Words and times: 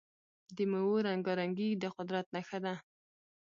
د 0.55 0.57
میوو 0.71 1.05
رنګارنګي 1.07 1.69
د 1.81 1.83
قدرت 1.95 2.25
نښه 2.35 2.59
ده. 2.65 2.73